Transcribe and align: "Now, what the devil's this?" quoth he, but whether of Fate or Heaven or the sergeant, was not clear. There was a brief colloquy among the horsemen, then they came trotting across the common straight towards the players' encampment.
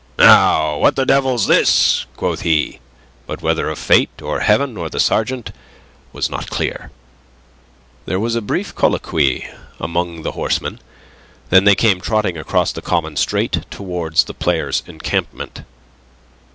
"Now, 0.17 0.77
what 0.79 0.95
the 0.95 1.05
devil's 1.05 1.45
this?" 1.45 2.07
quoth 2.17 2.41
he, 2.41 2.79
but 3.27 3.43
whether 3.43 3.69
of 3.69 3.77
Fate 3.77 4.19
or 4.19 4.39
Heaven 4.39 4.75
or 4.75 4.89
the 4.89 4.99
sergeant, 4.99 5.51
was 6.11 6.27
not 6.27 6.49
clear. 6.49 6.89
There 8.07 8.19
was 8.19 8.33
a 8.33 8.41
brief 8.41 8.73
colloquy 8.73 9.47
among 9.79 10.23
the 10.23 10.31
horsemen, 10.31 10.79
then 11.51 11.65
they 11.65 11.75
came 11.75 12.01
trotting 12.01 12.35
across 12.35 12.71
the 12.71 12.81
common 12.81 13.15
straight 13.15 13.69
towards 13.69 14.23
the 14.23 14.33
players' 14.33 14.81
encampment. 14.87 15.61